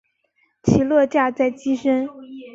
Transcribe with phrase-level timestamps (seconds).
[0.63, 2.09] 起落架在机身。